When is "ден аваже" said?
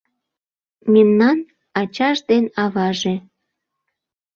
2.29-3.15